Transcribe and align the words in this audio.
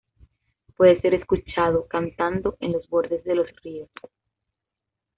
Puede 0.77 0.99
ser 0.99 1.13
escuchado 1.13 1.85
cantando 1.87 2.57
en 2.59 2.71
los 2.71 2.89
borde 2.89 3.21
de 3.23 3.35
los 3.35 3.47
ríos. 3.61 3.87